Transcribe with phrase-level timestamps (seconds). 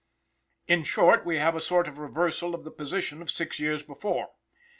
[0.65, 4.29] In short, we have a sort of reversal of the position of six years before.